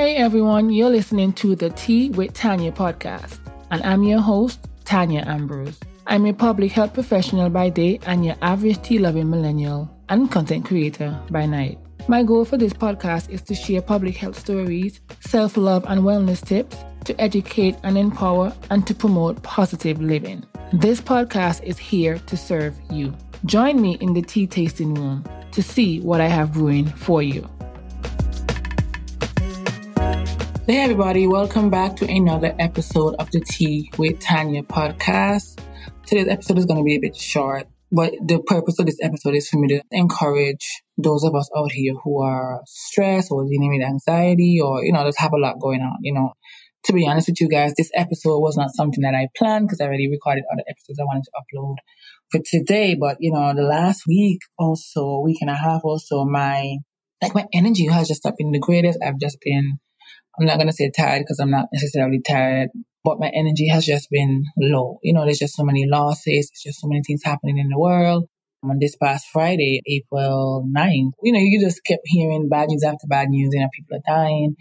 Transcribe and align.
Hey 0.00 0.16
everyone, 0.16 0.70
you're 0.70 0.88
listening 0.88 1.34
to 1.34 1.54
the 1.54 1.68
Tea 1.68 2.08
with 2.08 2.32
Tanya 2.32 2.72
podcast, 2.72 3.38
and 3.70 3.82
I'm 3.82 4.02
your 4.02 4.20
host, 4.20 4.66
Tanya 4.86 5.22
Ambrose. 5.26 5.78
I'm 6.06 6.24
a 6.24 6.32
public 6.32 6.72
health 6.72 6.94
professional 6.94 7.50
by 7.50 7.68
day 7.68 8.00
and 8.06 8.24
your 8.24 8.34
average 8.40 8.80
tea 8.80 8.98
loving 8.98 9.28
millennial 9.28 9.94
and 10.08 10.32
content 10.32 10.64
creator 10.64 11.20
by 11.30 11.44
night. 11.44 11.78
My 12.08 12.22
goal 12.22 12.46
for 12.46 12.56
this 12.56 12.72
podcast 12.72 13.28
is 13.28 13.42
to 13.42 13.54
share 13.54 13.82
public 13.82 14.16
health 14.16 14.38
stories, 14.38 15.02
self 15.20 15.58
love 15.58 15.84
and 15.86 16.00
wellness 16.00 16.42
tips, 16.42 16.78
to 17.04 17.20
educate 17.20 17.76
and 17.82 17.98
empower, 17.98 18.54
and 18.70 18.86
to 18.86 18.94
promote 18.94 19.42
positive 19.42 20.00
living. 20.00 20.46
This 20.72 21.02
podcast 21.02 21.62
is 21.62 21.76
here 21.76 22.18
to 22.20 22.38
serve 22.38 22.74
you. 22.90 23.14
Join 23.44 23.82
me 23.82 23.98
in 24.00 24.14
the 24.14 24.22
tea 24.22 24.46
tasting 24.46 24.94
room 24.94 25.26
to 25.52 25.62
see 25.62 26.00
what 26.00 26.22
I 26.22 26.28
have 26.28 26.54
brewing 26.54 26.86
for 26.86 27.22
you. 27.22 27.46
Hey, 30.70 30.82
everybody, 30.82 31.26
welcome 31.26 31.68
back 31.68 31.96
to 31.96 32.08
another 32.08 32.54
episode 32.60 33.16
of 33.18 33.28
the 33.32 33.40
Tea 33.40 33.90
with 33.98 34.20
Tanya 34.20 34.62
podcast. 34.62 35.60
Today's 36.06 36.28
episode 36.28 36.58
is 36.58 36.64
going 36.64 36.78
to 36.78 36.84
be 36.84 36.94
a 36.94 37.00
bit 37.00 37.16
short, 37.16 37.66
but 37.90 38.12
the 38.24 38.40
purpose 38.40 38.78
of 38.78 38.86
this 38.86 38.98
episode 39.02 39.34
is 39.34 39.48
for 39.48 39.58
me 39.58 39.66
to 39.66 39.82
encourage 39.90 40.80
those 40.96 41.24
of 41.24 41.34
us 41.34 41.50
out 41.56 41.72
here 41.72 41.94
who 42.04 42.22
are 42.22 42.60
stressed 42.68 43.32
or 43.32 43.48
dealing 43.48 43.76
with 43.76 43.84
anxiety 43.84 44.60
or, 44.64 44.84
you 44.84 44.92
know, 44.92 45.04
just 45.04 45.18
have 45.18 45.32
a 45.32 45.40
lot 45.40 45.58
going 45.58 45.80
on. 45.80 45.96
You 46.02 46.14
know, 46.14 46.34
to 46.84 46.92
be 46.92 47.04
honest 47.04 47.26
with 47.26 47.40
you 47.40 47.48
guys, 47.48 47.74
this 47.76 47.90
episode 47.96 48.38
was 48.38 48.56
not 48.56 48.72
something 48.72 49.02
that 49.02 49.16
I 49.16 49.26
planned 49.36 49.66
because 49.66 49.80
I 49.80 49.86
already 49.86 50.08
recorded 50.08 50.44
other 50.52 50.62
episodes 50.68 51.00
I 51.00 51.02
wanted 51.02 51.24
to 51.24 51.32
upload 51.58 51.78
for 52.30 52.40
today. 52.48 52.94
But, 52.94 53.16
you 53.18 53.32
know, 53.32 53.52
the 53.56 53.62
last 53.62 54.04
week 54.06 54.38
also, 54.56 55.18
week 55.18 55.38
and 55.40 55.50
a 55.50 55.56
half 55.56 55.80
also, 55.82 56.24
my, 56.24 56.76
like 57.20 57.34
my 57.34 57.46
energy 57.52 57.86
has 57.86 58.06
just 58.06 58.24
not 58.24 58.34
been 58.38 58.52
the 58.52 58.60
greatest. 58.60 59.00
I've 59.04 59.18
just 59.18 59.38
been, 59.40 59.80
I'm 60.38 60.46
not 60.46 60.56
going 60.56 60.68
to 60.68 60.72
say 60.72 60.90
tired 60.96 61.20
because 61.20 61.38
I'm 61.40 61.50
not 61.50 61.66
necessarily 61.72 62.20
tired, 62.26 62.70
but 63.04 63.18
my 63.18 63.30
energy 63.34 63.68
has 63.68 63.84
just 63.84 64.08
been 64.10 64.44
low. 64.58 64.98
You 65.02 65.14
know, 65.14 65.24
there's 65.24 65.38
just 65.38 65.56
so 65.56 65.64
many 65.64 65.86
losses. 65.86 66.24
There's 66.50 66.62
just 66.64 66.80
so 66.80 66.88
many 66.88 67.02
things 67.06 67.22
happening 67.24 67.58
in 67.58 67.68
the 67.68 67.78
world. 67.78 68.28
On 68.62 68.76
this 68.78 68.94
past 68.96 69.26
Friday, 69.32 69.80
April 69.86 70.68
9th, 70.70 71.12
you 71.22 71.32
know, 71.32 71.40
you 71.40 71.60
just 71.64 71.82
kept 71.84 72.02
hearing 72.04 72.48
bad 72.50 72.68
news 72.68 72.84
after 72.84 73.06
bad 73.08 73.28
news. 73.30 73.50
You 73.52 73.60
know, 73.60 73.68
people 73.74 73.96
are 73.96 74.14
dying. 74.14 74.54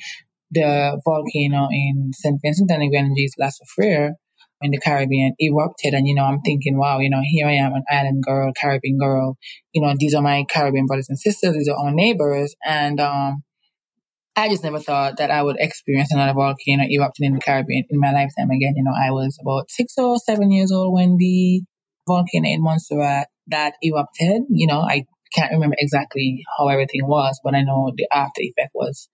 The 0.52 1.00
volcano 1.06 1.68
in 1.70 2.12
St. 2.14 2.40
Vincent 2.42 2.72
and 2.72 2.82
the 2.82 2.90
Grenadines, 2.90 3.36
La 3.38 3.50
Soufriere, 3.50 4.14
in 4.62 4.72
the 4.72 4.80
Caribbean 4.80 5.34
erupted. 5.40 5.94
And, 5.94 6.08
you 6.08 6.16
know, 6.16 6.24
I'm 6.24 6.42
thinking, 6.42 6.78
wow, 6.78 7.00
you 7.00 7.10
know, 7.10 7.22
here 7.24 7.48
I 7.48 7.54
am, 7.54 7.74
an 7.74 7.84
island 7.90 8.24
girl, 8.24 8.52
Caribbean 8.60 8.98
girl. 8.98 9.38
You 9.74 9.82
know, 9.82 9.94
these 9.98 10.16
are 10.16 10.22
my 10.22 10.46
Caribbean 10.50 10.86
brothers 10.86 11.10
and 11.10 11.20
sisters. 11.20 11.54
These 11.54 11.70
are 11.70 11.78
our 11.78 11.92
neighbors. 11.92 12.56
And, 12.66 13.00
um, 13.00 13.44
I 14.40 14.50
just 14.50 14.64
never 14.64 14.80
thought 14.80 15.18
that 15.18 15.32
I 15.32 15.44
would 15.44 15.58
experience 15.60 16.12
another 16.12 16.34
volcano 16.34 16.86
erupting 16.90 17.26
in 17.26 17.34
the 17.34 17.42
Caribbean 17.42 17.84
in 17.90 18.00
my 18.00 18.12
lifetime 18.12 18.50
again. 18.50 18.74
You 18.76 18.84
know, 18.84 18.96
I 18.96 19.12
was 19.12 19.38
about 19.42 19.70
six 19.70 19.94
or 19.98 20.18
seven 20.18 20.52
years 20.52 20.72
old 20.72 20.94
when 20.94 21.18
the 21.18 21.62
volcano 22.08 22.48
in 22.48 22.64
Montserrat 22.64 23.28
that 23.48 23.74
erupted. 23.84 24.44
You 24.50 24.68
know, 24.68 24.80
I 24.82 25.06
can't 25.34 25.52
remember 25.52 25.76
exactly 25.78 26.44
how 26.58 26.70
everything 26.70 27.06
was, 27.06 27.40
but 27.44 27.54
I 27.54 27.62
know 27.64 27.92
the 27.96 28.08
after 28.14 28.42
effect 28.42 28.72
was, 28.74 29.10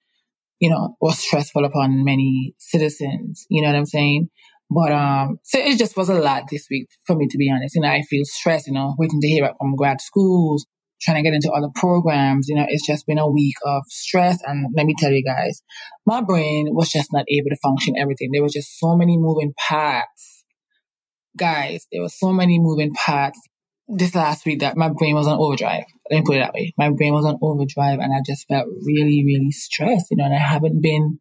you 0.60 0.70
know, 0.70 0.96
was 1.02 1.18
stressful 1.26 1.66
upon 1.66 2.06
many 2.06 2.54
citizens. 2.60 3.46
You 3.50 3.64
know 3.64 3.70
what 3.70 3.78
I'm 3.78 3.86
saying? 3.86 4.30
But 4.70 4.92
um, 4.92 5.38
so 5.44 5.60
it 5.60 5.78
just 5.78 5.96
was 5.96 6.10
a 6.10 6.16
lot 6.16 6.44
this 6.50 6.68
week 6.70 6.88
for 7.06 7.16
me 7.16 7.28
to 7.30 7.38
be 7.38 7.52
honest. 7.52 7.76
You 7.76 7.82
know, 7.82 7.90
I 7.90 8.02
feel 8.10 8.26
stressed. 8.26 8.68
You 8.68 8.74
know, 8.74 8.96
waiting 8.98 9.22
to 9.22 9.28
hear 9.28 9.52
from 9.60 9.76
grad 9.76 10.02
schools, 10.02 10.66
trying 11.02 11.24
to 11.24 11.30
get 11.30 11.36
into 11.36 11.52
other 11.52 11.70
programs. 11.76 12.48
You 12.48 12.56
know, 12.56 12.66
it's 12.68 12.86
just 12.86 13.06
been 13.06 13.18
a 13.18 13.30
week 13.30 13.56
of 13.66 13.84
stress. 13.88 14.40
And 14.46 14.74
let 14.76 14.86
me 14.86 14.96
tell 14.98 15.12
you 15.12 15.24
guys, 15.24 15.62
my 16.06 16.22
brain 16.22 16.68
was 16.72 16.90
just 16.90 17.12
not 17.14 17.26
able 17.28 17.50
to 17.50 17.58
function 17.62 17.96
everything. 17.98 18.30
There 18.32 18.44
was 18.44 18.54
just 18.54 18.80
so 18.80 18.96
many 18.96 19.18
moving 19.18 19.54
parts. 19.68 20.44
Guys, 21.38 21.86
there 21.92 22.02
were 22.02 22.10
so 22.10 22.32
many 22.32 22.60
moving 22.60 22.94
parts 22.94 23.40
this 23.88 24.16
last 24.16 24.46
week 24.46 24.60
that 24.62 24.78
my 24.78 24.90
brain 24.90 25.16
was 25.16 25.28
on 25.28 25.38
overdrive. 25.38 25.84
Let 26.10 26.18
me 26.18 26.24
put 26.26 26.38
it 26.38 26.40
that 26.40 26.54
way. 26.54 26.74
My 26.78 26.90
brain 26.90 27.14
was 27.14 27.26
on 27.26 27.38
overdrive 27.42 28.00
and 28.00 28.14
I 28.14 28.22
just 28.26 28.48
felt 28.48 28.68
really, 28.86 29.24
really 29.26 29.52
stressed, 29.52 30.08
you 30.12 30.18
know, 30.18 30.26
and 30.26 30.34
I 30.34 30.40
haven't 30.40 30.82
been 30.82 31.20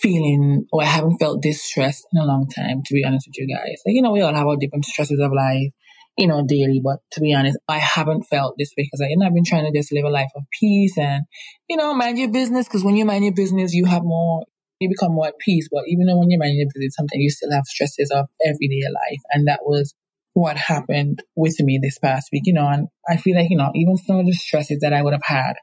feeling 0.00 0.66
or 0.72 0.82
I 0.82 0.86
haven't 0.86 1.18
felt 1.18 1.42
this 1.42 1.62
stressed 1.62 2.06
in 2.12 2.20
a 2.20 2.24
long 2.24 2.48
time, 2.48 2.82
to 2.84 2.94
be 2.94 3.04
honest 3.04 3.26
with 3.28 3.36
you 3.36 3.54
guys. 3.54 3.82
Like, 3.84 3.94
you 3.94 4.02
know, 4.02 4.12
we 4.12 4.22
all 4.22 4.34
have 4.34 4.46
our 4.46 4.56
different 4.56 4.84
stresses 4.86 5.20
of 5.20 5.32
life 5.32 5.72
you 6.20 6.26
know, 6.26 6.44
daily. 6.46 6.80
But 6.84 6.98
to 7.12 7.20
be 7.20 7.32
honest, 7.32 7.58
I 7.66 7.78
haven't 7.78 8.24
felt 8.24 8.54
this 8.58 8.72
way 8.76 8.84
because 8.84 9.00
I, 9.00 9.08
know, 9.16 9.26
I've 9.26 9.34
been 9.34 9.44
trying 9.44 9.64
to 9.64 9.76
just 9.76 9.90
live 9.90 10.04
a 10.04 10.10
life 10.10 10.30
of 10.36 10.42
peace 10.60 10.98
and, 10.98 11.24
you 11.68 11.78
know, 11.78 11.94
mind 11.94 12.18
your 12.18 12.30
business. 12.30 12.68
Because 12.68 12.84
when 12.84 12.96
you 12.96 13.06
mind 13.06 13.24
your 13.24 13.34
business, 13.34 13.72
you 13.72 13.86
have 13.86 14.02
more, 14.04 14.44
you 14.80 14.90
become 14.90 15.12
more 15.12 15.28
at 15.28 15.38
peace. 15.38 15.68
But 15.72 15.84
even 15.86 16.06
though 16.06 16.18
when 16.18 16.30
you 16.30 16.38
mind 16.38 16.56
your 16.56 16.66
business, 16.66 16.94
sometimes 16.94 17.22
you 17.22 17.30
still 17.30 17.50
have 17.52 17.64
stresses 17.64 18.10
of 18.10 18.26
everyday 18.44 18.82
life. 18.82 19.20
And 19.32 19.48
that 19.48 19.60
was 19.62 19.94
what 20.34 20.58
happened 20.58 21.22
with 21.36 21.58
me 21.60 21.80
this 21.82 21.98
past 21.98 22.28
week, 22.32 22.42
you 22.44 22.52
know, 22.52 22.68
and 22.68 22.88
I 23.08 23.16
feel 23.16 23.36
like, 23.36 23.50
you 23.50 23.56
know, 23.56 23.70
even 23.74 23.96
some 23.96 24.18
of 24.18 24.26
the 24.26 24.32
stresses 24.32 24.80
that 24.80 24.92
I 24.92 25.02
would 25.02 25.14
have 25.14 25.24
had, 25.24 25.54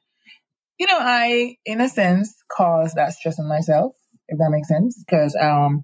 you 0.80 0.88
know, 0.88 0.98
I, 1.00 1.56
in 1.66 1.82
a 1.82 1.88
sense, 1.88 2.36
caused 2.52 2.96
that 2.96 3.14
stress 3.14 3.40
on 3.40 3.48
myself, 3.48 3.94
if 4.28 4.38
that 4.38 4.50
makes 4.50 4.68
sense. 4.68 5.04
Because, 5.08 5.38
um, 5.40 5.84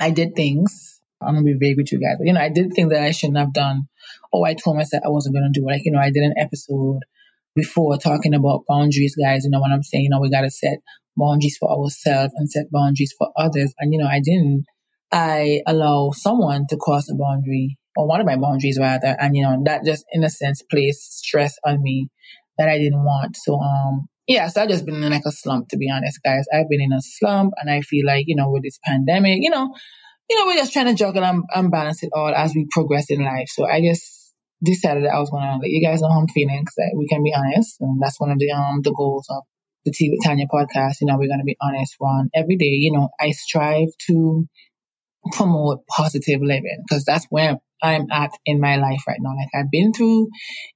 I 0.00 0.10
did 0.10 0.34
things 0.34 1.00
I'm 1.26 1.34
gonna 1.34 1.42
be 1.42 1.56
vague 1.58 1.76
with 1.76 1.92
you 1.92 2.00
guys. 2.00 2.16
But 2.18 2.26
you 2.26 2.32
know, 2.32 2.40
I 2.40 2.48
did 2.48 2.72
things 2.72 2.90
that 2.90 3.02
I 3.02 3.10
shouldn't 3.10 3.38
have 3.38 3.52
done. 3.52 3.88
Oh, 4.32 4.44
I 4.44 4.54
told 4.54 4.76
myself 4.76 5.02
I 5.04 5.10
wasn't 5.10 5.34
gonna 5.34 5.50
do. 5.52 5.62
It. 5.68 5.72
Like, 5.72 5.84
you 5.84 5.92
know, 5.92 6.00
I 6.00 6.10
did 6.10 6.22
an 6.22 6.34
episode 6.38 7.00
before 7.54 7.96
talking 7.96 8.34
about 8.34 8.64
boundaries, 8.68 9.16
guys. 9.16 9.44
You 9.44 9.50
know 9.50 9.60
what 9.60 9.72
I'm 9.72 9.82
saying? 9.82 10.04
You 10.04 10.10
know, 10.10 10.20
we 10.20 10.30
gotta 10.30 10.50
set 10.50 10.78
boundaries 11.16 11.56
for 11.58 11.70
ourselves 11.70 12.32
and 12.36 12.50
set 12.50 12.70
boundaries 12.70 13.14
for 13.16 13.30
others. 13.36 13.74
And 13.78 13.92
you 13.92 13.98
know, 13.98 14.08
I 14.08 14.20
didn't. 14.20 14.64
I 15.12 15.60
allow 15.66 16.10
someone 16.10 16.66
to 16.70 16.76
cross 16.76 17.08
a 17.08 17.14
boundary 17.14 17.78
or 17.96 18.08
one 18.08 18.20
of 18.20 18.26
my 18.26 18.36
boundaries 18.36 18.78
rather, 18.80 19.16
and 19.20 19.36
you 19.36 19.42
know, 19.42 19.62
that 19.64 19.84
just 19.84 20.04
in 20.12 20.24
a 20.24 20.30
sense 20.30 20.62
placed 20.62 21.18
stress 21.18 21.56
on 21.64 21.82
me 21.82 22.08
that 22.58 22.68
I 22.68 22.78
didn't 22.78 23.04
want. 23.04 23.36
So 23.36 23.60
um 23.60 24.08
yeah, 24.26 24.48
so 24.48 24.62
I've 24.62 24.70
just 24.70 24.86
been 24.86 25.02
in 25.02 25.12
like 25.12 25.26
a 25.26 25.32
slump 25.32 25.68
to 25.68 25.76
be 25.76 25.90
honest, 25.90 26.20
guys. 26.24 26.46
I've 26.52 26.68
been 26.68 26.80
in 26.80 26.92
a 26.92 27.02
slump 27.02 27.52
and 27.58 27.70
I 27.70 27.82
feel 27.82 28.06
like, 28.06 28.24
you 28.26 28.36
know, 28.36 28.50
with 28.50 28.62
this 28.62 28.78
pandemic, 28.84 29.38
you 29.42 29.50
know, 29.50 29.74
you 30.28 30.38
know, 30.38 30.46
we're 30.46 30.56
just 30.56 30.72
trying 30.72 30.86
to 30.86 30.94
juggle 30.94 31.24
and, 31.24 31.42
and 31.54 31.70
balance 31.70 32.02
it 32.02 32.10
all 32.14 32.34
as 32.34 32.54
we 32.54 32.66
progress 32.70 33.06
in 33.10 33.22
life. 33.22 33.48
So 33.48 33.66
I 33.66 33.80
just 33.80 34.32
decided 34.62 35.04
that 35.04 35.14
I 35.14 35.20
was 35.20 35.30
going 35.30 35.42
to 35.44 35.58
let 35.60 35.70
you 35.70 35.86
guys 35.86 36.00
know 36.00 36.10
how 36.10 36.20
I'm 36.20 36.28
feeling 36.28 36.60
because 36.60 36.92
we 36.96 37.06
can 37.08 37.22
be 37.22 37.34
honest. 37.34 37.76
And 37.80 38.00
that's 38.00 38.18
one 38.18 38.30
of 38.30 38.38
the, 38.38 38.50
um, 38.50 38.80
the 38.82 38.92
goals 38.92 39.26
of 39.28 39.42
the 39.84 39.92
Tea 39.92 40.10
with 40.10 40.24
Tanya 40.24 40.46
podcast. 40.46 40.96
You 41.00 41.08
know, 41.08 41.16
we're 41.18 41.28
going 41.28 41.40
to 41.40 41.44
be 41.44 41.56
honest, 41.60 41.96
Ron. 42.00 42.30
Every 42.34 42.56
day, 42.56 42.66
you 42.66 42.92
know, 42.92 43.10
I 43.20 43.32
strive 43.32 43.88
to 44.06 44.46
promote 45.32 45.86
positive 45.86 46.40
living 46.42 46.82
because 46.88 47.04
that's 47.04 47.26
where 47.30 47.58
I'm 47.82 48.06
at 48.10 48.30
in 48.46 48.60
my 48.60 48.76
life 48.76 49.02
right 49.06 49.18
now. 49.20 49.34
Like 49.36 49.48
I've 49.54 49.70
been 49.70 49.92
through 49.92 50.28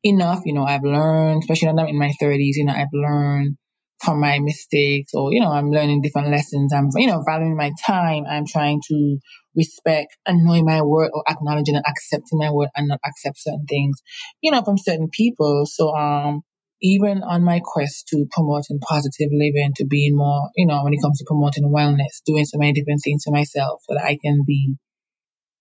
enough, 0.02 0.42
you 0.44 0.52
know, 0.52 0.64
I've 0.64 0.84
learned, 0.84 1.42
especially 1.42 1.72
now 1.72 1.82
I'm 1.82 1.88
in 1.88 1.98
my 1.98 2.12
thirties, 2.20 2.56
you 2.56 2.64
know, 2.64 2.74
I've 2.74 2.88
learned 2.92 3.56
from 4.02 4.20
my 4.20 4.38
mistakes 4.38 5.12
or, 5.14 5.32
you 5.32 5.40
know, 5.40 5.50
I'm 5.50 5.70
learning 5.70 6.02
different 6.02 6.30
lessons. 6.30 6.72
I'm, 6.72 6.88
you 6.94 7.06
know, 7.06 7.22
valuing 7.26 7.56
my 7.56 7.72
time. 7.86 8.24
I'm 8.28 8.46
trying 8.46 8.80
to 8.88 9.18
respect 9.56 10.16
and 10.26 10.44
knowing 10.44 10.64
my 10.64 10.82
word 10.82 11.10
or 11.12 11.24
acknowledging 11.28 11.76
and 11.76 11.84
accepting 11.86 12.38
my 12.38 12.50
word 12.50 12.68
and 12.76 12.88
not 12.88 13.00
accept 13.04 13.38
certain 13.40 13.66
things, 13.68 14.00
you 14.40 14.50
know, 14.50 14.62
from 14.62 14.78
certain 14.78 15.08
people. 15.12 15.64
So, 15.66 15.94
um, 15.96 16.42
even 16.80 17.22
on 17.24 17.42
my 17.42 17.60
quest 17.62 18.06
to 18.08 18.26
promoting 18.30 18.78
positive 18.80 19.30
living, 19.32 19.72
to 19.76 19.84
being 19.84 20.16
more, 20.16 20.50
you 20.54 20.66
know, 20.66 20.84
when 20.84 20.94
it 20.94 21.00
comes 21.02 21.18
to 21.18 21.24
promoting 21.26 21.72
wellness, 21.74 22.22
doing 22.24 22.44
so 22.44 22.56
many 22.56 22.72
different 22.72 23.00
things 23.02 23.24
for 23.24 23.32
myself 23.32 23.82
so 23.88 23.94
that 23.94 24.04
I 24.04 24.16
can 24.22 24.42
be 24.46 24.76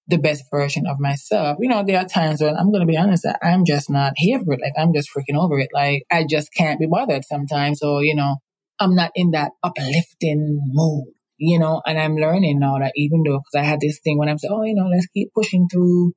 the 0.07 0.17
best 0.17 0.43
version 0.51 0.85
of 0.87 0.99
myself. 0.99 1.57
You 1.59 1.69
know, 1.69 1.83
there 1.85 1.99
are 1.99 2.05
times 2.05 2.41
when 2.41 2.55
I'm 2.55 2.71
going 2.71 2.81
to 2.81 2.91
be 2.91 2.97
honest 2.97 3.23
that 3.23 3.39
I'm 3.41 3.65
just 3.65 3.89
not 3.89 4.13
here 4.15 4.39
for 4.39 4.53
it. 4.53 4.61
Like, 4.61 4.73
I'm 4.77 4.93
just 4.93 5.09
freaking 5.09 5.37
over 5.37 5.59
it. 5.59 5.69
Like, 5.73 6.03
I 6.11 6.25
just 6.29 6.53
can't 6.53 6.79
be 6.79 6.87
bothered 6.87 7.25
sometimes. 7.25 7.79
So, 7.79 7.99
you 7.99 8.15
know, 8.15 8.37
I'm 8.79 8.95
not 8.95 9.11
in 9.15 9.31
that 9.31 9.51
uplifting 9.63 10.59
mood 10.67 11.05
you 11.37 11.59
know, 11.59 11.81
and 11.85 11.99
I'm 11.99 12.15
learning 12.15 12.59
now 12.59 12.79
that 12.79 12.93
even 12.95 13.23
though, 13.23 13.39
because 13.39 13.63
I 13.63 13.63
had 13.63 13.79
this 13.79 13.99
thing 13.99 14.17
when 14.17 14.27
I'm 14.27 14.37
saying, 14.37 14.51
oh, 14.53 14.63
you 14.63 14.75
know, 14.75 14.87
let's 14.87 15.07
keep 15.07 15.31
pushing 15.33 15.67
through, 15.71 16.13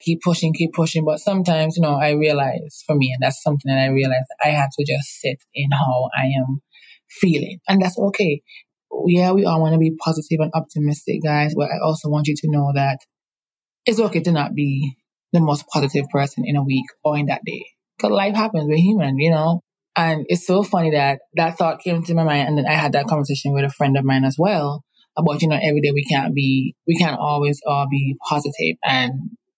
keep 0.00 0.22
pushing, 0.22 0.54
keep 0.54 0.72
pushing. 0.72 1.04
But 1.04 1.18
sometimes, 1.18 1.76
you 1.76 1.82
know, 1.82 1.94
I 1.94 2.10
realize 2.12 2.82
for 2.86 2.94
me, 2.94 3.12
and 3.12 3.22
that's 3.22 3.42
something 3.42 3.68
that 3.68 3.78
I 3.78 3.88
realized 3.88 4.26
I 4.42 4.48
have 4.48 4.70
to 4.78 4.84
just 4.86 5.08
sit 5.20 5.38
in 5.52 5.70
how 5.72 6.10
I 6.16 6.26
am 6.26 6.60
feeling. 7.08 7.58
And 7.68 7.82
that's 7.82 7.98
okay. 7.98 8.42
Yeah, 9.06 9.32
we 9.32 9.44
all 9.44 9.60
want 9.60 9.74
to 9.74 9.78
be 9.78 9.94
positive 9.96 10.40
and 10.40 10.52
optimistic, 10.54 11.22
guys, 11.22 11.54
but 11.54 11.68
I 11.70 11.84
also 11.84 12.08
want 12.08 12.28
you 12.28 12.34
to 12.36 12.50
know 12.50 12.72
that 12.74 12.98
it's 13.84 14.00
okay 14.00 14.20
to 14.20 14.32
not 14.32 14.54
be 14.54 14.96
the 15.32 15.40
most 15.40 15.66
positive 15.68 16.06
person 16.10 16.44
in 16.46 16.56
a 16.56 16.64
week 16.64 16.86
or 17.04 17.16
in 17.16 17.26
that 17.26 17.42
day. 17.44 17.64
Because 17.96 18.12
life 18.12 18.34
happens, 18.34 18.66
we're 18.68 18.76
human, 18.76 19.18
you 19.18 19.30
know. 19.30 19.60
And 19.96 20.26
it's 20.28 20.46
so 20.46 20.62
funny 20.62 20.90
that 20.90 21.20
that 21.34 21.56
thought 21.56 21.80
came 21.80 22.02
to 22.02 22.14
my 22.14 22.24
mind. 22.24 22.48
And 22.48 22.58
then 22.58 22.66
I 22.66 22.74
had 22.74 22.92
that 22.92 23.06
conversation 23.06 23.54
with 23.54 23.64
a 23.64 23.70
friend 23.70 23.96
of 23.96 24.04
mine 24.04 24.24
as 24.24 24.36
well 24.38 24.84
about, 25.16 25.40
you 25.40 25.48
know, 25.48 25.58
every 25.60 25.80
day 25.80 25.90
we 25.92 26.04
can't 26.04 26.34
be, 26.34 26.74
we 26.86 26.96
can't 26.96 27.18
always 27.18 27.60
all 27.66 27.86
be 27.90 28.16
positive. 28.28 28.76
And 28.84 29.12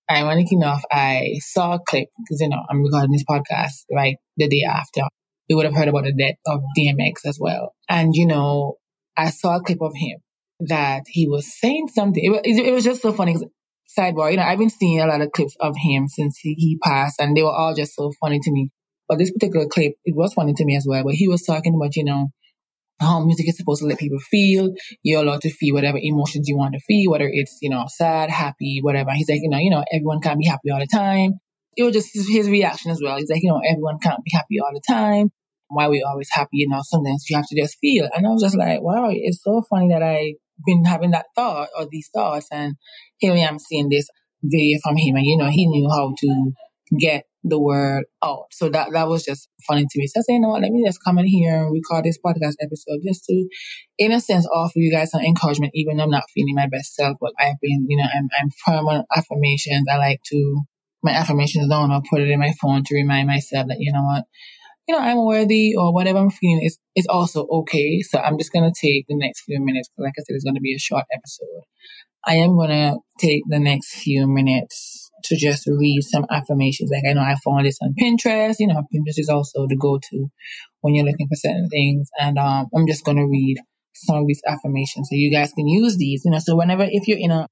ironic 0.09 0.53
enough, 0.53 0.85
I 0.93 1.35
saw 1.41 1.75
a 1.75 1.81
clip 1.81 2.09
because, 2.19 2.41
you 2.41 2.49
know, 2.49 2.63
I'm 2.71 2.83
recording 2.83 3.13
this 3.13 3.25
podcast 3.29 3.85
right 3.93 4.17
the 4.37 4.49
day 4.49 4.63
after. 4.69 5.03
We 5.49 5.57
would 5.57 5.65
have 5.65 5.75
heard 5.75 5.89
about 5.89 6.05
the 6.05 6.13
death 6.13 6.37
of 6.47 6.61
DMX 6.79 7.27
as 7.27 7.39
well. 7.41 7.75
And, 7.89 8.15
you 8.15 8.27
know, 8.27 8.77
I 9.19 9.31
saw 9.31 9.57
a 9.57 9.63
clip 9.63 9.83
of 9.83 9.93
him 9.97 10.19
that 10.61 11.03
he 11.09 11.29
was 11.29 11.59
saying 11.59 11.89
something. 11.89 12.25
It 12.25 12.31
was, 12.31 12.41
it 12.45 12.73
was 12.73 12.85
just 12.85 13.03
so 13.03 13.13
funny. 13.13 13.37
Sidebar, 13.99 14.31
you 14.31 14.37
know, 14.37 14.45
I've 14.45 14.59
been 14.59 14.71
seeing 14.71 15.01
a 15.01 15.07
lot 15.07 15.21
of 15.21 15.33
clips 15.33 15.57
of 15.61 15.75
him 15.77 16.09
since 16.09 16.39
he, 16.39 16.55
he 16.55 16.79
passed, 16.83 17.21
and 17.21 17.37
they 17.37 17.43
were 17.43 17.55
all 17.55 17.75
just 17.75 17.95
so 17.95 18.13
funny 18.21 18.39
to 18.39 18.53
me. 18.53 18.71
But 19.09 19.19
this 19.19 19.33
particular 19.33 19.67
clip, 19.67 19.95
it 20.05 20.15
was 20.15 20.35
funny 20.35 20.53
to 20.55 20.65
me 20.65 20.77
as 20.77 20.87
well. 20.89 21.03
But 21.05 21.15
he 21.15 21.27
was 21.27 21.43
talking 21.43 21.75
about, 21.75 21.97
you 21.97 22.05
know, 22.05 22.29
how 23.01 23.25
music 23.25 23.49
is 23.49 23.57
supposed 23.57 23.81
to 23.81 23.87
let 23.87 23.99
people 23.99 24.19
feel. 24.19 24.71
You're 25.03 25.23
allowed 25.23 25.41
to 25.43 25.51
feel 25.51 25.75
whatever 25.75 25.99
emotions 26.01 26.49
you 26.49 26.57
want 26.57 26.75
to 26.75 26.81
feel, 26.81 27.11
whether 27.11 27.29
it's, 27.33 27.59
you 27.63 27.71
know, 27.71 27.87
sad, 27.89 28.31
happy, 28.31 28.81
whatever. 28.83 29.11
He's 29.13 29.29
like, 29.29 29.41
you 29.43 29.49
know, 29.49 29.59
you 29.59 29.71
know, 29.71 29.85
everyone 29.93 30.21
can't 30.21 30.39
be 30.39 30.47
happy 30.47 30.71
all 30.71 30.81
the 30.81 30.87
time. 30.87 31.33
It 31.77 31.85
was 31.85 31.95
just 31.95 32.11
his, 32.13 32.29
his 32.29 32.49
reaction 32.49 32.91
as 32.91 33.01
well. 33.03 33.17
He's 33.17 33.31
like, 33.31 33.43
you 33.43 33.51
know, 33.51 33.61
everyone 33.67 33.99
can't 34.03 34.23
be 34.25 34.33
happy 34.35 34.61
all 34.61 34.71
the 34.75 34.83
time. 34.87 35.31
Why 35.69 35.89
we 35.89 36.03
always 36.03 36.29
happy, 36.31 36.59
you 36.59 36.69
know, 36.69 36.81
sometimes 36.83 37.27
you 37.29 37.37
have 37.37 37.47
to 37.49 37.61
just 37.61 37.79
feel. 37.81 38.09
And 38.15 38.27
I 38.27 38.31
was 38.31 38.43
just 38.43 38.57
like, 38.57 38.81
wow, 38.81 39.09
it's 39.11 39.43
so 39.43 39.63
funny 39.69 39.89
that 39.89 40.03
I've 40.03 40.35
been 40.65 40.85
having 40.85 41.13
that 41.13 41.27
thought 41.35 41.69
or 41.79 41.87
these 41.91 42.11
thoughts 42.15 42.49
and 42.51 42.75
here 43.19 43.33
I 43.33 43.39
am 43.39 43.59
seeing 43.59 43.89
this 43.89 44.09
video 44.43 44.79
from 44.83 44.97
him 44.97 45.17
and 45.17 45.27
you 45.27 45.37
know, 45.37 45.51
he 45.51 45.67
knew 45.67 45.89
how 45.89 46.15
to 46.19 46.53
get 46.99 47.25
the 47.45 47.61
word 47.61 48.05
out. 48.23 48.47
So 48.53 48.69
that 48.71 48.89
that 48.93 49.09
was 49.09 49.25
just 49.25 49.49
funny 49.67 49.83
to 49.89 49.99
me. 49.99 50.07
So 50.07 50.21
I 50.21 50.23
said, 50.23 50.33
you 50.35 50.41
know 50.41 50.49
what, 50.49 50.63
let 50.63 50.73
me 50.73 50.83
just 50.85 51.03
come 51.05 51.19
in 51.19 51.27
here 51.27 51.65
and 51.65 51.73
record 51.73 52.05
this 52.05 52.19
podcast 52.25 52.55
episode 52.61 53.01
just 53.07 53.25
to, 53.25 53.49
in 53.99 54.13
a 54.13 54.21
sense, 54.21 54.47
offer 54.53 54.75
you 54.77 54.93
guys 54.93 55.11
some 55.11 55.21
encouragement, 55.21 55.73
even 55.75 55.97
though 55.97 56.05
I'm 56.05 56.11
not 56.11 56.31
feeling 56.35 56.55
my 56.55 56.69
best 56.71 56.95
self. 56.95 57.17
But 57.21 57.33
I've 57.39 57.61
been, 57.61 57.87
you 57.89 57.97
know, 57.97 58.09
I'm 58.13 58.29
I'm 58.41 58.51
firm 58.65 58.89
on 58.89 59.05
affirmations. 59.15 59.87
I 59.91 59.97
like 59.99 60.21
to 60.31 60.63
my 61.03 61.13
affirmations 61.13 61.69
down 61.69 61.93
or 61.93 62.03
put 62.11 62.21
it 62.21 62.31
in 62.31 62.41
my 62.41 62.53
phone 62.61 62.83
to 62.85 62.95
remind 62.95 63.29
myself 63.29 63.69
that, 63.69 63.77
you 63.79 63.93
know 63.93 64.03
what, 64.03 64.25
you 64.89 64.97
know, 64.97 65.01
I'm 65.01 65.25
worthy 65.25 65.75
or 65.77 65.93
whatever 65.93 66.19
I'm 66.19 66.31
feeling 66.31 66.63
is 66.65 66.79
is 66.97 67.07
also 67.09 67.47
okay. 67.47 68.01
So 68.01 68.19
I'm 68.19 68.39
just 68.39 68.53
gonna 68.53 68.73
take 68.75 69.05
the 69.07 69.17
next 69.17 69.43
few 69.43 69.63
minutes. 69.63 69.91
Like 69.99 70.15
I 70.19 70.23
said, 70.23 70.35
it's 70.35 70.45
gonna 70.45 70.61
be 70.61 70.75
a 70.75 70.79
short 70.79 71.05
episode. 71.15 71.63
I 72.27 72.37
am 72.37 72.57
gonna 72.57 72.97
take 73.21 73.43
the 73.49 73.61
next 73.61 73.95
few 73.97 74.27
minutes 74.27 75.11
to 75.25 75.37
just 75.37 75.67
read 75.67 76.03
some 76.03 76.25
affirmations. 76.31 76.91
Like 76.91 77.05
I 77.09 77.13
know 77.13 77.21
I 77.21 77.37
found 77.45 77.67
this 77.67 77.79
on 77.83 77.95
Pinterest. 78.01 78.57
You 78.59 78.69
know, 78.69 78.83
Pinterest 78.93 79.19
is 79.19 79.29
also 79.29 79.67
the 79.69 79.77
go-to 79.77 80.29
when 80.81 80.95
you're 80.95 81.05
looking 81.05 81.29
for 81.29 81.37
certain 81.37 81.69
things. 81.69 82.09
And 82.19 82.39
um, 82.39 82.69
I'm 82.75 82.87
just 82.87 83.05
gonna 83.05 83.27
read 83.29 83.59
some 83.95 84.17
of 84.17 84.27
these 84.27 84.41
affirmations 84.49 85.09
so 85.11 85.17
you 85.17 85.31
guys 85.31 85.53
can 85.53 85.69
use 85.69 85.99
these. 85.99 86.23
You 86.25 86.31
know, 86.31 86.39
so 86.39 86.57
whenever 86.57 86.87
if 86.89 87.07
you're 87.07 87.19
in 87.21 87.31
a 87.31 87.47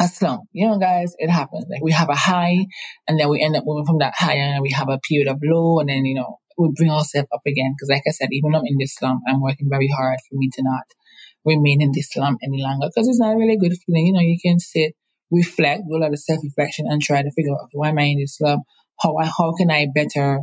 a 0.00 0.08
slump, 0.08 0.44
you 0.52 0.66
know, 0.66 0.78
guys, 0.78 1.14
it 1.18 1.28
happens. 1.28 1.66
Like 1.70 1.82
we 1.82 1.92
have 1.92 2.08
a 2.08 2.14
high, 2.16 2.64
and 3.06 3.20
then 3.20 3.28
we 3.28 3.42
end 3.42 3.54
up 3.54 3.64
moving 3.66 3.84
from 3.84 3.98
that 3.98 4.14
high, 4.16 4.36
and 4.36 4.62
we 4.62 4.70
have 4.70 4.88
a 4.88 4.98
period 5.06 5.28
of 5.28 5.38
low, 5.42 5.78
and 5.78 5.90
then 5.90 6.06
you 6.06 6.14
know 6.14 6.38
we 6.60 6.72
bring 6.76 6.90
ourselves 6.90 7.28
up 7.32 7.42
again. 7.46 7.74
Because 7.74 7.90
like 7.90 8.02
I 8.06 8.10
said, 8.10 8.28
even 8.32 8.52
though 8.52 8.58
I'm 8.58 8.66
in 8.66 8.76
this 8.78 8.94
slump, 8.94 9.22
I'm 9.26 9.40
working 9.40 9.68
very 9.68 9.88
hard 9.88 10.18
for 10.28 10.36
me 10.36 10.50
to 10.54 10.62
not 10.62 10.84
remain 11.44 11.80
in 11.80 11.92
this 11.94 12.10
slump 12.12 12.38
any 12.44 12.62
longer 12.62 12.88
because 12.88 13.08
it's 13.08 13.18
not 13.18 13.36
really 13.36 13.56
good 13.56 13.72
feeling. 13.86 14.06
You 14.06 14.12
know, 14.12 14.20
you 14.20 14.38
can 14.42 14.58
sit 14.58 14.94
reflect, 15.30 15.82
do 15.88 15.96
a 15.96 15.98
lot 15.98 16.12
of 16.12 16.18
self 16.18 16.40
reflection 16.42 16.86
and 16.88 17.00
try 17.00 17.22
to 17.22 17.30
figure 17.30 17.52
out 17.52 17.64
okay, 17.64 17.78
why 17.78 17.88
am 17.88 17.98
I 17.98 18.04
in 18.04 18.18
this 18.18 18.36
slump? 18.36 18.62
How 19.00 19.16
how 19.24 19.54
can 19.56 19.70
I 19.70 19.86
better 19.94 20.40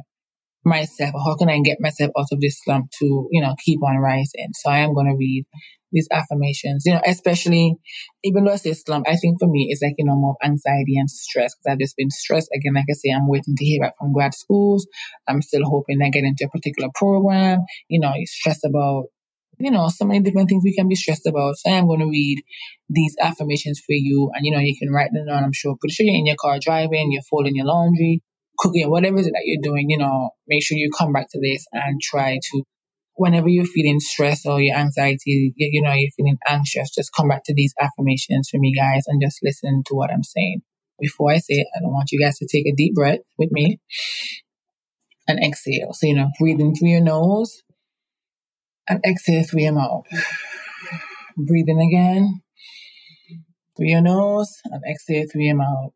myself 0.65 1.13
how 1.25 1.35
can 1.35 1.49
I 1.49 1.59
get 1.59 1.77
myself 1.79 2.11
out 2.17 2.27
of 2.31 2.41
this 2.41 2.61
slump 2.63 2.91
to, 2.99 3.27
you 3.31 3.41
know, 3.41 3.55
keep 3.63 3.81
on 3.83 3.97
rising? 3.97 4.49
So 4.53 4.69
I 4.69 4.79
am 4.79 4.93
going 4.93 5.07
to 5.07 5.15
read 5.15 5.45
these 5.91 6.07
affirmations, 6.11 6.83
you 6.85 6.93
know, 6.93 7.01
especially 7.05 7.75
even 8.23 8.43
though 8.43 8.51
I 8.51 8.57
say 8.57 8.73
slump, 8.73 9.07
I 9.07 9.15
think 9.15 9.39
for 9.39 9.47
me 9.47 9.67
it's 9.69 9.81
like, 9.81 9.95
you 9.97 10.05
know, 10.05 10.15
more 10.15 10.35
anxiety 10.43 10.97
and 10.97 11.09
stress 11.09 11.55
because 11.55 11.71
I've 11.71 11.79
just 11.79 11.95
been 11.95 12.09
stressed. 12.09 12.49
Again, 12.53 12.73
like 12.73 12.85
I 12.89 12.93
say, 12.93 13.09
I'm 13.09 13.27
waiting 13.27 13.55
to 13.55 13.65
hear 13.65 13.81
back 13.81 13.93
from 13.97 14.13
grad 14.13 14.33
schools. 14.33 14.85
I'm 15.27 15.41
still 15.41 15.63
hoping 15.63 16.01
I 16.01 16.09
get 16.09 16.25
into 16.25 16.45
a 16.45 16.49
particular 16.49 16.89
program. 16.93 17.59
You 17.87 18.01
know, 18.01 18.11
you're 18.15 18.25
stressed 18.25 18.65
about 18.65 19.05
you 19.59 19.71
know, 19.71 19.87
so 19.89 20.05
many 20.05 20.19
different 20.19 20.49
things 20.49 20.63
we 20.63 20.75
can 20.75 20.87
be 20.87 20.95
stressed 20.95 21.25
about. 21.25 21.57
So 21.57 21.71
I 21.71 21.73
am 21.73 21.87
going 21.87 21.99
to 21.99 22.05
read 22.05 22.43
these 22.89 23.15
affirmations 23.19 23.79
for 23.79 23.93
you 23.93 24.29
and, 24.35 24.45
you 24.45 24.51
know, 24.51 24.59
you 24.59 24.77
can 24.77 24.91
write 24.91 25.11
them 25.13 25.25
down, 25.25 25.43
I'm 25.43 25.53
sure. 25.53 25.75
Pretty 25.79 25.93
sure 25.93 26.05
you're 26.05 26.15
in 26.15 26.25
your 26.25 26.35
car 26.39 26.59
driving, 26.61 27.11
you're 27.11 27.23
folding 27.23 27.55
your 27.55 27.65
laundry, 27.65 28.21
cooking, 28.57 28.89
whatever 28.89 29.17
it 29.17 29.21
is 29.21 29.27
that 29.27 29.43
you're 29.45 29.61
doing, 29.61 29.89
you 29.89 29.97
know, 29.97 30.31
make 30.47 30.63
sure 30.63 30.77
you 30.77 30.89
come 30.95 31.13
back 31.13 31.27
to 31.31 31.39
this 31.39 31.65
and 31.71 32.01
try 32.01 32.39
to, 32.41 32.63
whenever 33.15 33.49
you're 33.49 33.65
feeling 33.65 33.99
stress 33.99 34.45
or 34.45 34.61
your 34.61 34.75
anxiety, 34.75 35.53
you, 35.55 35.69
you 35.71 35.81
know, 35.81 35.93
you're 35.93 36.11
feeling 36.15 36.37
anxious, 36.47 36.93
just 36.93 37.13
come 37.13 37.27
back 37.27 37.43
to 37.45 37.53
these 37.53 37.73
affirmations 37.79 38.49
for 38.49 38.59
me, 38.59 38.73
guys, 38.73 39.03
and 39.07 39.21
just 39.21 39.39
listen 39.43 39.83
to 39.87 39.95
what 39.95 40.11
I'm 40.11 40.23
saying. 40.23 40.61
Before 40.99 41.31
I 41.31 41.37
say 41.37 41.55
it, 41.55 41.67
I 41.75 41.81
don't 41.81 41.93
want 41.93 42.11
you 42.11 42.19
guys 42.19 42.37
to 42.39 42.47
take 42.47 42.65
a 42.65 42.75
deep 42.75 42.95
breath 42.95 43.19
with 43.37 43.51
me 43.51 43.79
and 45.27 45.39
exhale. 45.43 45.93
So, 45.93 46.07
you 46.07 46.15
know, 46.15 46.29
breathing 46.39 46.75
through 46.75 46.89
your 46.89 47.01
nose 47.01 47.61
and 48.87 49.03
exhale 49.05 49.43
through 49.43 49.61
your 49.61 49.73
mouth. 49.73 50.05
Breathing 51.37 51.79
again 51.79 52.41
through 53.75 53.89
your 53.89 54.01
nose 54.01 54.59
and 54.65 54.81
exhale 54.89 55.27
through 55.31 55.43
your 55.43 55.55
mouth. 55.55 55.93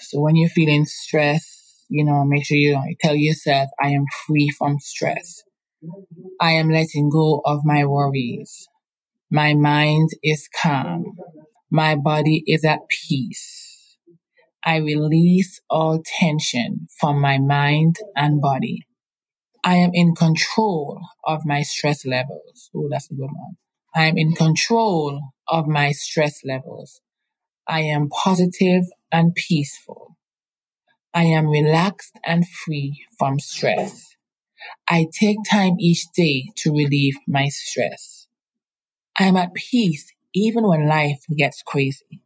So 0.00 0.20
when 0.20 0.36
you're 0.36 0.48
feeling 0.50 0.84
stress, 0.86 1.84
you 1.88 2.04
know, 2.04 2.24
make 2.24 2.44
sure 2.46 2.56
you, 2.56 2.80
tell 3.00 3.16
yourself, 3.16 3.68
I 3.82 3.88
am 3.90 4.04
free 4.26 4.50
from 4.50 4.78
stress. 4.78 5.42
I 6.40 6.52
am 6.52 6.70
letting 6.70 7.10
go 7.10 7.40
of 7.44 7.60
my 7.64 7.84
worries. 7.84 8.68
My 9.30 9.54
mind 9.54 10.10
is 10.22 10.48
calm. 10.62 11.16
My 11.70 11.96
body 11.96 12.42
is 12.46 12.64
at 12.64 12.80
peace. 12.88 13.96
I 14.64 14.76
release 14.76 15.60
all 15.70 16.02
tension 16.20 16.88
from 16.98 17.20
my 17.20 17.38
mind 17.38 17.96
and 18.16 18.40
body. 18.40 18.86
I 19.64 19.76
am 19.76 19.90
in 19.94 20.14
control 20.14 21.00
of 21.24 21.42
my 21.46 21.62
stress 21.62 22.06
levels. 22.06 22.70
Oh, 22.74 22.88
that's 22.90 23.10
a 23.10 23.14
good 23.14 23.22
one. 23.32 23.56
I 23.94 24.06
am 24.06 24.18
in 24.18 24.32
control 24.32 25.20
of 25.48 25.66
my 25.66 25.92
stress 25.92 26.40
levels. 26.44 27.00
I 27.68 27.80
am 27.82 28.08
positive 28.08 28.84
and 29.12 29.34
peaceful. 29.34 30.16
I 31.14 31.24
am 31.24 31.48
relaxed 31.48 32.18
and 32.24 32.48
free 32.48 33.04
from 33.18 33.38
stress. 33.38 34.16
I 34.88 35.06
take 35.12 35.38
time 35.48 35.76
each 35.78 36.04
day 36.14 36.50
to 36.58 36.72
relieve 36.72 37.16
my 37.26 37.48
stress. 37.48 38.26
I 39.18 39.24
am 39.24 39.36
at 39.36 39.54
peace 39.54 40.12
even 40.34 40.66
when 40.66 40.88
life 40.88 41.22
gets 41.36 41.62
crazy. 41.62 42.22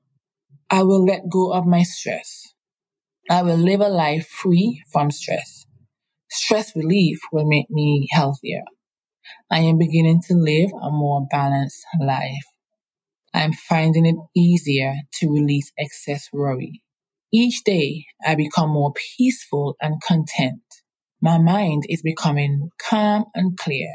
I 0.71 0.83
will 0.83 1.05
let 1.05 1.29
go 1.29 1.53
of 1.53 1.67
my 1.67 1.83
stress. 1.83 2.53
I 3.31 3.43
will 3.43 3.57
live 3.57 3.81
a 3.81 3.89
life 3.89 4.27
free 4.29 4.83
from 4.93 5.11
stress. 5.11 5.67
Stress 6.31 6.77
relief 6.77 7.21
will 7.33 7.47
make 7.47 7.71
me 7.71 8.09
healthier. 8.11 8.65
I 9.51 9.61
am 9.61 9.79
beginning 9.79 10.23
to 10.29 10.35
live 10.35 10.71
a 10.83 10.91
more 10.91 11.27
balanced 11.31 11.85
life. 12.01 12.45
I'm 13.35 13.53
finding 13.53 14.07
it 14.07 14.17
easier 14.37 14.95
to 15.15 15.29
release 15.29 15.73
excess 15.77 16.29
worry. 16.33 16.83
Each 17.33 17.65
day 17.65 18.07
I 18.25 18.37
become 18.37 18.71
more 18.71 18.93
peaceful 18.93 19.77
and 19.83 20.01
content. 20.01 20.63
My 21.21 21.39
mind 21.39 21.83
is 21.89 22.01
becoming 22.03 22.71
calm 22.79 23.25
and 23.35 23.59
clear. 23.59 23.93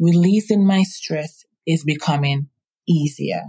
Releasing 0.00 0.66
my 0.66 0.82
stress 0.82 1.44
is 1.66 1.84
becoming 1.84 2.48
easier. 2.88 3.44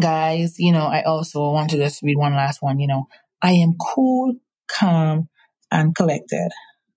Guys, 0.00 0.56
you 0.58 0.72
know, 0.72 0.86
I 0.86 1.02
also 1.02 1.38
want 1.52 1.70
to 1.70 1.76
just 1.76 2.02
read 2.02 2.16
one 2.16 2.34
last 2.34 2.60
one. 2.60 2.80
You 2.80 2.88
know, 2.88 3.06
I 3.40 3.52
am 3.52 3.74
cool, 3.80 4.34
calm, 4.68 5.28
and 5.70 5.94
collected. 5.94 6.50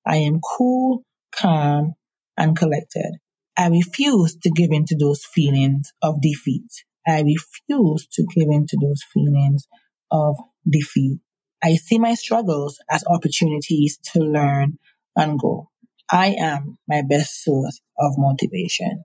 I 0.05 0.17
am 0.17 0.39
cool, 0.39 1.03
calm, 1.31 1.93
and 2.35 2.57
collected. 2.57 3.17
I 3.55 3.67
refuse 3.67 4.35
to 4.37 4.49
give 4.49 4.71
in 4.71 4.85
to 4.85 4.97
those 4.97 5.23
feelings 5.23 5.93
of 6.01 6.21
defeat. 6.21 6.85
I 7.07 7.21
refuse 7.21 8.07
to 8.13 8.25
give 8.35 8.47
in 8.49 8.65
to 8.67 8.77
those 8.81 9.01
feelings 9.13 9.67
of 10.11 10.35
defeat. 10.69 11.19
I 11.63 11.75
see 11.75 11.99
my 11.99 12.13
struggles 12.13 12.79
as 12.89 13.03
opportunities 13.07 13.99
to 14.13 14.19
learn 14.19 14.77
and 15.15 15.39
grow. 15.39 15.69
I 16.11 16.35
am 16.39 16.77
my 16.87 17.01
best 17.07 17.43
source 17.43 17.81
of 17.99 18.13
motivation. 18.17 19.03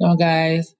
So 0.00 0.14
guys, 0.14 0.74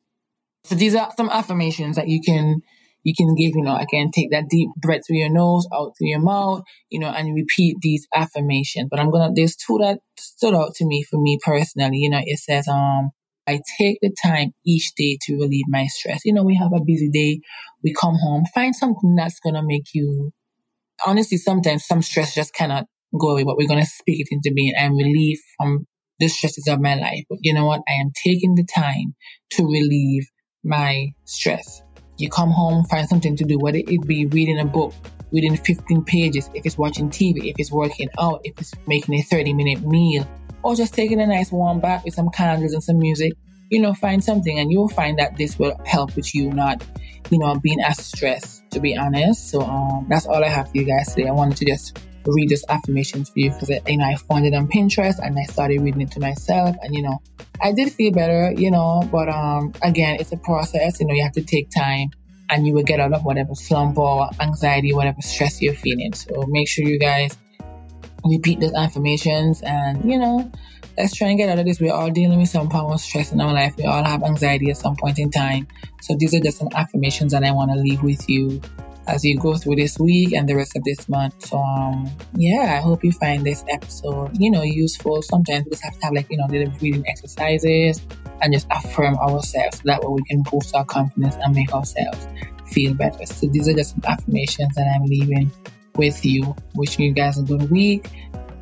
so 0.65 0.75
these 0.75 0.95
are 0.95 1.11
some 1.17 1.31
affirmations 1.31 1.97
that 1.97 2.09
you 2.09 2.21
can 2.21 2.61
you 3.05 3.15
can 3.17 3.35
give, 3.35 3.53
you 3.55 3.63
know, 3.63 3.77
again, 3.77 4.11
take 4.11 4.31
that 4.33 4.49
deep 4.51 4.69
breath 4.77 5.03
through 5.07 5.17
your 5.17 5.33
nose, 5.33 5.67
out 5.73 5.93
through 5.97 6.09
your 6.09 6.21
mouth, 6.21 6.63
you 6.91 6.99
know, 6.99 7.09
and 7.09 7.35
repeat 7.35 7.77
these 7.81 8.07
affirmations. 8.15 8.89
But 8.91 9.01
I'm 9.01 9.11
gonna, 9.11 9.33
there's 9.35 9.57
two 9.57 9.79
that 9.81 10.01
stood 10.19 10.55
out 10.55 10.75
to 10.77 10.87
me 10.87 11.05
for 11.05 11.19
me 11.21 11.39
personally. 11.43 11.99
You 11.99 12.11
know, 12.11 12.21
it 12.23 12.39
says, 12.39 12.69
um, 12.69 13.11
I 13.49 13.61
take 13.79 13.99
the 14.03 14.15
time 14.23 14.53
each 14.67 14.93
day 14.95 15.17
to 15.23 15.37
relieve 15.37 15.65
my 15.69 15.87
stress. 15.87 16.21
You 16.27 16.35
know, 16.35 16.45
we 16.45 16.55
have 16.57 16.73
a 16.75 16.85
busy 16.85 17.09
day. 17.09 17.41
We 17.83 17.95
come 17.95 18.15
home, 18.15 18.45
find 18.55 18.77
something 18.77 19.15
that's 19.15 19.41
gonna 19.41 19.63
make 19.65 19.95
you, 19.95 20.33
honestly, 21.07 21.39
sometimes 21.39 21.87
some 21.87 22.03
stress 22.03 22.35
just 22.35 22.53
cannot 22.53 22.85
go 23.19 23.31
away, 23.31 23.45
but 23.45 23.57
we're 23.57 23.67
gonna 23.67 23.87
speak 23.87 24.21
it 24.21 24.29
into 24.31 24.53
being 24.55 24.75
and 24.77 24.95
relieve 24.95 25.39
from 25.57 25.87
the 26.19 26.29
stresses 26.29 26.69
of 26.69 26.79
my 26.79 26.97
life. 26.97 27.25
But 27.31 27.39
you 27.41 27.55
know 27.55 27.65
what? 27.65 27.81
I 27.89 27.95
am 28.03 28.11
taking 28.23 28.55
the 28.55 28.67
time 28.67 29.15
to 29.53 29.65
relieve 29.65 30.29
my 30.63 31.13
stress. 31.25 31.83
You 32.19 32.29
come 32.29 32.51
home, 32.51 32.85
find 32.85 33.09
something 33.09 33.35
to 33.37 33.45
do, 33.45 33.59
whether 33.59 33.79
it 33.79 34.07
be 34.07 34.27
reading 34.27 34.59
a 34.59 34.67
book, 34.67 34.93
reading 35.33 35.57
15 35.57 36.05
pages, 36.05 36.51
if 36.53 36.67
it's 36.67 36.77
watching 36.77 37.09
TV, 37.09 37.49
if 37.49 37.55
it's 37.59 37.73
working 37.73 38.09
out, 38.19 38.41
if 38.45 38.61
it's 38.61 38.75
making 38.87 39.15
a 39.15 39.23
30 39.23 39.55
minute 39.55 39.87
meal, 39.87 40.29
or 40.63 40.75
just 40.75 40.95
taking 40.95 41.21
a 41.21 41.27
nice 41.27 41.53
warm 41.53 41.81
bath 41.81 42.05
with 42.05 42.15
some 42.15 42.31
candles 42.31 42.73
and 42.73 42.83
some 42.83 42.99
music. 42.99 43.33
you 43.71 43.81
know, 43.81 43.95
find 43.95 44.23
something 44.23 44.59
and 44.59 44.71
you'll 44.71 44.89
find 44.89 45.19
that 45.19 45.37
this 45.37 45.59
will 45.59 45.79
help 45.85 46.17
with 46.17 46.35
you 46.35 46.51
not, 46.51 46.85
you 47.31 47.39
know, 47.39 47.55
being 47.57 47.81
as 47.81 47.99
stressed, 48.05 48.71
to 48.71 48.81
be 48.81 48.97
honest. 48.97 49.51
So, 49.51 49.61
um, 49.63 50.07
that's 50.09 50.27
all 50.27 50.43
I 50.43 50.49
have 50.49 50.71
for 50.71 50.79
you 50.79 50.85
guys 50.85 51.15
today. 51.15 51.29
I 51.29 51.33
wanted 51.33 51.59
to 51.59 51.67
just 51.67 51.99
read 52.27 52.49
this 52.49 52.65
affirmations 52.69 53.31
for 53.31 53.39
you 53.39 53.51
because, 53.51 53.71
you 53.87 53.97
know, 53.97 54.05
I 54.05 54.17
found 54.17 54.47
it 54.47 54.55
on 54.55 54.69
Pinterest 54.69 55.19
and 55.19 55.39
I 55.39 55.43
started 55.45 55.81
reading 55.81 56.03
it 56.03 56.11
to 56.13 56.21
myself 56.21 56.77
and, 56.83 56.95
you 56.95 57.03
know, 57.03 57.19
I 57.61 57.73
did 57.73 57.93
feel 57.93 58.13
better, 58.13 58.53
you 58.57 58.71
know, 58.71 59.07
but, 59.11 59.29
um, 59.29 59.73
again, 59.83 60.17
it's 60.21 60.33
a 60.33 60.37
process, 60.37 61.01
you 61.01 61.07
know, 61.07 61.15
you 61.15 61.23
have 61.23 61.33
to 61.33 61.43
take 61.43 61.71
time 61.71 62.11
and 62.51 62.67
you 62.67 62.73
will 62.73 62.83
get 62.83 63.01
out 63.01 63.13
of 63.13 63.25
whatever 63.25 63.55
slump 63.55 63.99
or 63.99 64.31
anxiety, 64.41 64.95
whatever 64.95 65.21
stress 65.21 65.61
you're 65.61 65.75
feeling. 65.75 66.15
So 66.15 66.45
make 66.49 66.69
sure 66.69 66.87
you 66.87 66.99
guys 66.99 67.37
repeat 68.25 68.61
those 68.61 68.75
affirmations 68.75 69.63
and, 69.63 70.09
you 70.11 70.19
know, 70.19 70.51
let's 70.97 71.15
try 71.15 71.29
and 71.29 71.39
get 71.39 71.49
out 71.49 71.59
of 71.59 71.65
this. 71.65 71.81
We're 71.81 71.93
all 71.93 72.11
dealing 72.11 72.39
with 72.39 72.49
some 72.49 72.69
form 72.69 72.93
of 72.93 73.01
stress 73.01 73.33
in 73.33 73.41
our 73.41 73.53
life. 73.53 73.77
We 73.77 73.85
all 73.85 74.05
have 74.05 74.23
anxiety 74.23 74.71
at 74.71 74.77
some 74.77 74.97
point 74.97 75.19
in 75.19 75.31
time. 75.31 75.67
So 76.03 76.17
these 76.19 76.35
are 76.35 76.41
just 76.41 76.59
some 76.59 76.69
affirmations 76.75 77.33
that 77.33 77.45
I 77.45 77.53
want 77.53 77.71
to 77.71 77.79
leave 77.79 78.03
with 78.03 78.29
you 78.29 78.61
as 79.07 79.25
you 79.25 79.39
go 79.39 79.57
through 79.57 79.77
this 79.77 79.99
week 79.99 80.35
and 80.35 80.49
the 80.49 80.55
rest 80.55 80.77
of 80.77 80.85
this 80.85 81.09
month. 81.09 81.47
So, 81.47 81.59
um, 81.59 82.11
yeah, 82.35 82.77
I 82.79 82.83
hope 82.83 83.03
you 83.03 83.13
find 83.13 83.45
this 83.45 83.65
episode, 83.69 84.37
you 84.39 84.51
know, 84.51 84.63
useful. 84.63 85.23
Sometimes 85.23 85.65
we 85.65 85.71
just 85.71 85.85
have 85.85 85.99
to 85.99 86.05
have 86.07 86.15
like, 86.15 86.31
you 86.31 86.37
know, 86.37 86.47
little 86.51 86.71
breathing 86.79 87.05
exercises 87.09 88.03
and 88.43 88.53
just 88.53 88.67
affirm 88.71 89.17
ourselves. 89.17 89.79
So 89.79 89.83
that 89.87 90.03
way 90.03 90.09
we 90.09 90.23
can 90.25 90.43
boost 90.51 90.75
our 90.75 90.85
confidence 90.85 91.37
and 91.37 91.55
make 91.55 91.73
ourselves 91.73 92.27
feel 92.67 92.93
better. 92.95 93.25
So 93.25 93.47
these 93.47 93.67
are 93.69 93.73
just 93.73 93.93
some 93.93 94.03
affirmations 94.07 94.75
that 94.75 94.87
I'm 94.95 95.07
leaving 95.07 95.51
with 95.99 96.25
you. 96.25 96.57
Wishing 96.75 97.05
you 97.05 97.13
guys 97.13 97.39
a 97.39 97.43
good 97.43 97.71
week 97.71 98.11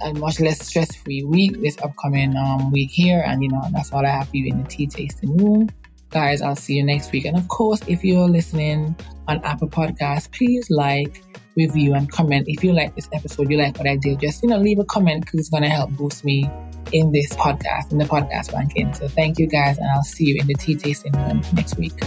and 0.01 0.19
much 0.19 0.41
less 0.41 0.67
stress-free 0.67 1.25
week 1.25 1.61
this 1.61 1.79
upcoming 1.83 2.37
um, 2.37 2.73
week 2.73 2.91
here. 2.91 3.23
And 3.25 3.43
you 3.43 3.49
know, 3.49 3.63
that's 3.71 3.93
all 3.93 4.05
I 4.05 4.11
have 4.11 4.29
for 4.29 4.37
you 4.37 4.51
in 4.51 4.63
the 4.63 4.69
tea 4.69 4.87
tasting 4.87 5.37
room. 5.37 5.69
Guys, 6.11 6.43
I'll 6.43 6.57
see 6.57 6.75
you 6.75 6.85
next 6.85 7.13
week. 7.13 7.25
And 7.25 7.37
of 7.37 7.49
course, 7.49 7.81
if 7.89 8.05
you're 8.05 8.29
listening 8.29 8.97
on 9.29 9.43
Apple 9.45 9.69
Podcasts, 9.69 10.31
please 10.33 10.71
like, 10.71 11.23
review, 11.57 11.95
and 11.95 12.11
comment. 12.11 12.47
If 12.49 12.63
you 12.63 12.73
like 12.73 12.95
this 12.95 13.09
episode, 13.13 13.51
you 13.51 13.57
like 13.57 13.77
what 13.79 13.89
I 13.89 13.97
did, 13.97 14.21
just 14.21 14.43
you 14.43 14.49
know, 14.49 14.59
leave 14.59 14.79
a 14.79 14.85
comment 14.85 15.25
because 15.25 15.41
it's 15.41 15.49
gonna 15.49 15.69
help 15.69 15.91
boost 15.91 16.25
me 16.25 16.49
in 16.93 17.11
this 17.13 17.33
podcast, 17.35 17.91
in 17.91 17.99
the 17.99 18.05
podcast 18.05 18.53
ranking. 18.53 18.95
So 18.95 19.09
thank 19.09 19.39
you 19.39 19.47
guys, 19.47 19.79
and 19.79 19.87
I'll 19.89 20.05
see 20.05 20.27
you 20.27 20.37
in 20.41 20.47
the 20.47 20.55
tea 20.55 20.77
tasting 20.77 21.13
room 21.13 21.43
next 21.55 21.77
week. 21.77 21.99